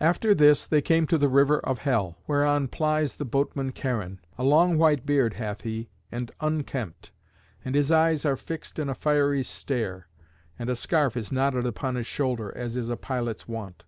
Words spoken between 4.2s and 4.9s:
A long